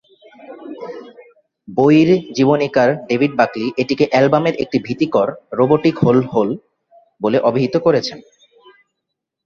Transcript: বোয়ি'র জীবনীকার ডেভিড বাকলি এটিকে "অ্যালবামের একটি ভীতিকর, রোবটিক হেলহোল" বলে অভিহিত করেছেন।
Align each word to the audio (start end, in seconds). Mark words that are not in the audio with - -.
বোয়ি'র 1.67 2.09
জীবনীকার 2.35 2.89
ডেভিড 3.09 3.31
বাকলি 3.35 3.67
এটিকে 3.81 4.05
"অ্যালবামের 4.09 4.55
একটি 4.55 4.77
ভীতিকর, 4.79 5.27
রোবটিক 5.51 5.95
হেলহোল" 6.03 6.49
বলে 7.21 7.37
অভিহিত 7.49 7.75
করেছেন। 7.85 8.17